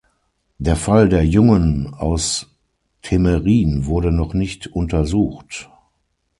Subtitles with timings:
[0.57, 2.49] Der Fall der Jungen aus
[3.03, 5.69] Temerin wurde noch nicht untersucht.